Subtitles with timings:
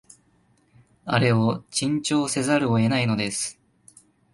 [1.05, 3.59] あれを珍重せざるを得ないのです